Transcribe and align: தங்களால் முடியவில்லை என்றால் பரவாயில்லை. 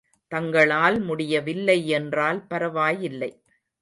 தங்களால் 0.31 0.99
முடியவில்லை 0.99 1.87
என்றால் 1.89 2.41
பரவாயில்லை. 2.47 3.31